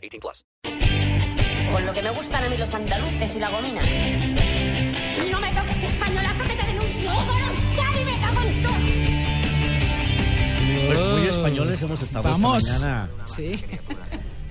[0.00, 0.44] 18 plus.
[1.72, 3.80] Con lo que me gustan a mí los andaluces y la gomina.
[3.82, 7.10] Y no me toques españolazo que te denuncio.
[7.10, 8.74] ¡Euskadi, me cago en todo!
[10.86, 12.64] Pues muy españoles hemos estado Vamos.
[12.64, 13.10] esta mañana.
[13.24, 13.64] Sí.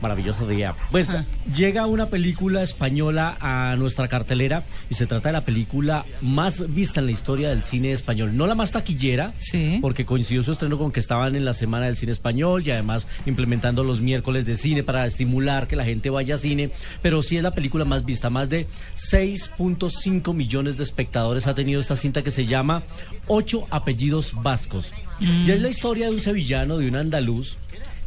[0.02, 0.76] Maravilloso día.
[0.91, 1.09] Pues
[1.55, 6.99] llega una película española a nuestra cartelera y se trata de la película más vista
[7.02, 8.35] en la historia del cine español.
[8.38, 9.80] No la más taquillera, Sí.
[9.81, 13.07] porque coincidió su estreno con que estaban en la Semana del Cine Español y además
[13.26, 16.71] implementando los miércoles de cine para estimular que la gente vaya a cine,
[17.02, 18.29] pero sí es la película más vista.
[18.29, 22.84] Más de 6.5 millones de espectadores ha tenido esta cinta que se llama
[23.27, 24.91] Ocho apellidos vascos.
[25.20, 27.57] Y es la historia de un sevillano, de un andaluz,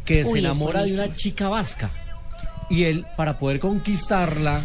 [0.05, 1.89] que se Uy, enamora de una chica vasca.
[2.69, 4.61] Y él, para poder conquistarla,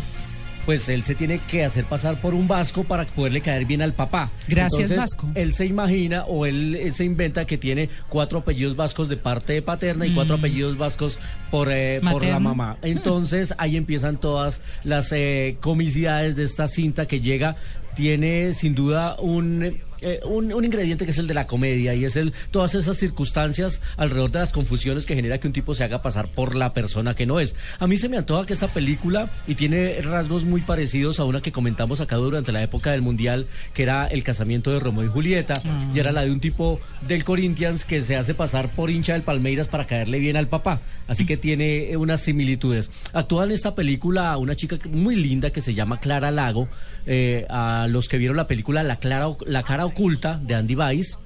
[0.68, 3.94] pues él se tiene que hacer pasar por un vasco para poderle caer bien al
[3.94, 4.30] papá.
[4.48, 5.26] Gracias, vasco.
[5.34, 9.62] Él se imagina o él, él se inventa que tiene cuatro apellidos vascos de parte
[9.62, 11.18] paterna y cuatro apellidos vascos
[11.50, 12.42] por, eh, por la Mm.
[12.42, 12.76] Mamá.
[12.82, 17.56] Entonces ahí empiezan todas las eh, comicidades de esta cinta que llega.
[17.94, 22.04] Tiene sin duda un, eh, un, un ingrediente que es el de la comedia y
[22.04, 25.84] es el todas esas circunstancias alrededor de las confusiones que genera que un tipo se
[25.84, 27.54] haga pasar por la persona que no es.
[27.78, 31.40] A mí se me antoja que esta película y tiene rasgos muy parecidos a una
[31.40, 35.08] que comentamos acá durante la época del Mundial, que era el casamiento de Romeo y
[35.08, 35.54] Julieta,
[35.94, 39.22] y era la de un tipo del Corinthians que se hace pasar por hincha del
[39.22, 40.80] Palmeiras para caerle bien al papá.
[41.08, 42.90] Así que tiene eh, unas similitudes.
[43.12, 46.68] Actúa en esta película una chica muy linda que se llama Clara Lago.
[47.10, 51.18] Eh, a los que vieron la película La, Clara, la cara oculta de Andy Weiss.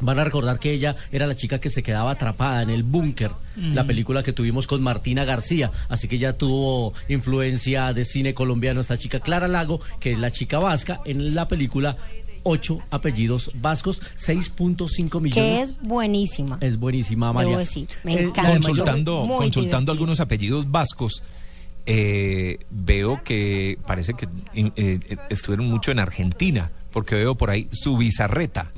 [0.00, 3.32] Van a recordar que ella era la chica que se quedaba atrapada en el búnker,
[3.56, 8.80] la película que tuvimos con Martina García, así que ya tuvo influencia de cine colombiano
[8.80, 11.96] esta chica Clara Lago, que es la chica vasca, en la película
[12.44, 15.32] Ocho apellidos vascos, 6.5 millones.
[15.34, 16.56] que es buenísima.
[16.60, 17.48] Es buenísima, María.
[17.48, 18.52] Debo decir, me Eh, encanta.
[18.52, 19.92] consultando, Muy consultando divertido.
[19.92, 21.24] algunos apellidos vascos,
[21.86, 27.68] eh, veo que parece que eh, eh, estuvieron mucho en Argentina, porque veo por ahí
[27.72, 28.72] su bizarreta,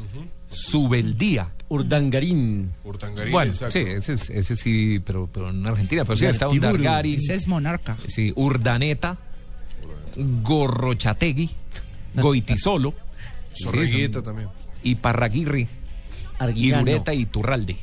[0.48, 1.52] su beldía.
[1.68, 2.72] Urdangarín.
[2.84, 3.72] Urtangarín, Bueno, exacto.
[3.78, 6.48] sí, ese, es- ese sí, pero, pero en Argentina, pero sí, está.
[6.48, 7.96] Undargari, Ese es monarca.
[8.08, 9.16] sí, Urdaneta,
[10.42, 11.50] Gorrochategui,
[12.14, 12.92] Goitisolo,
[13.48, 14.48] sí, Zorriguita también.
[14.82, 15.68] y Parraguirri.
[16.56, 17.76] Irureta y Turralde,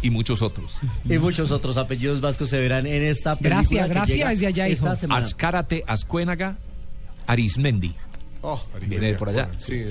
[0.00, 0.72] y muchos otros.
[1.04, 3.60] Y muchos otros apellidos vascos se verán en esta película.
[3.60, 4.96] Gracia, que gracia llega es de allá, hijo.
[4.96, 5.24] semana.
[5.24, 6.56] Azcárate, Azcuénaga,
[7.26, 7.92] Arismendi.
[8.42, 9.50] Oh, Viene de por allá.
[9.58, 9.84] Sí,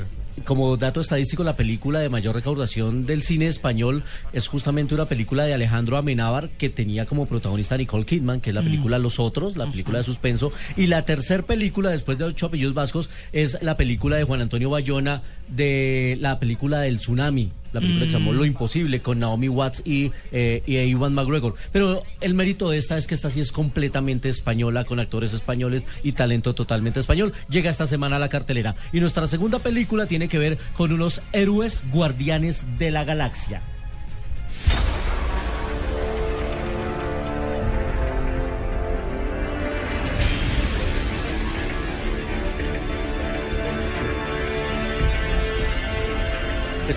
[0.46, 5.44] Como dato estadístico, la película de mayor recaudación del cine español es justamente una película
[5.44, 9.20] de Alejandro Amenábar que tenía como protagonista a Nicole Kidman, que es la película Los
[9.20, 10.52] Otros, la película de suspenso.
[10.78, 14.70] Y la tercer película, después de Ocho Apellidos Vascos, es la película de Juan Antonio
[14.70, 17.52] Bayona, de la película del tsunami.
[17.74, 21.56] La película que se llamó Lo Imposible con Naomi Watts y, eh, y Iwan McGregor.
[21.72, 25.84] Pero el mérito de esta es que esta sí es completamente española, con actores españoles
[26.04, 27.34] y talento totalmente español.
[27.50, 28.76] Llega esta semana a la cartelera.
[28.92, 33.62] Y nuestra segunda película tiene que ver con unos héroes guardianes de la galaxia.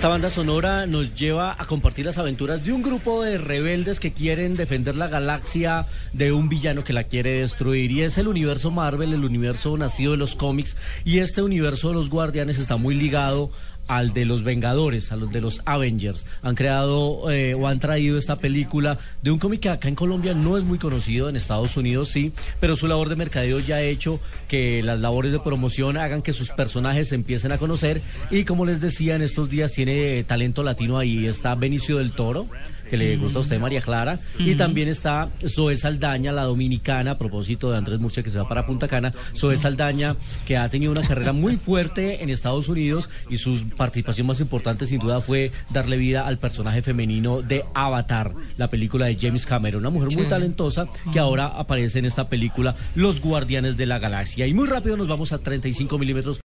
[0.03, 4.11] Esta banda sonora nos lleva a compartir las aventuras de un grupo de rebeldes que
[4.11, 7.89] quieren defender la galaxia de un villano que la quiere destruir.
[7.89, 10.75] Y es el universo Marvel, el universo nacido de los cómics.
[11.05, 13.49] Y este universo de los guardianes está muy ligado
[13.87, 16.25] al de los Vengadores, a los de los Avengers.
[16.41, 20.33] Han creado eh, o han traído esta película de un cómic que acá en Colombia
[20.33, 23.81] no es muy conocido, en Estados Unidos sí, pero su labor de mercadeo ya ha
[23.81, 28.01] hecho que las labores de promoción hagan que sus personajes se empiecen a conocer
[28.31, 32.47] y como les decía, en estos días tiene talento latino ahí, está Benicio del Toro,
[32.93, 37.17] que le gusta a usted, María Clara, y también está Zoe Saldaña, la dominicana, a
[37.17, 40.91] propósito de Andrés Murcia que se va para Punta Cana, Zoe Saldaña, que ha tenido
[40.91, 45.51] una carrera muy fuerte en Estados Unidos y su participación más importante sin duda fue
[45.71, 50.29] darle vida al personaje femenino de Avatar, la película de James Cameron, una mujer muy
[50.29, 54.45] talentosa que ahora aparece en esta película Los Guardianes de la Galaxia.
[54.45, 56.37] Y muy rápido nos vamos a 35 milímetros